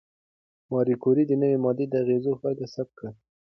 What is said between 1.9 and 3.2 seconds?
اغېزو پایله ثبت کړه.